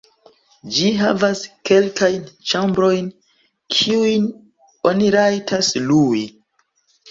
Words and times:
Ĝi 0.77 0.87
havas 1.01 1.41
kelkajn 1.71 2.23
ĉambrojn, 2.53 3.13
kiujn 3.77 4.27
oni 4.95 5.13
rajtas 5.19 5.73
lui. 5.93 6.27